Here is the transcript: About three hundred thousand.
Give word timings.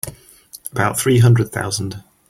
About 0.71 0.97
three 0.99 1.19
hundred 1.19 1.51
thousand. 1.51 2.01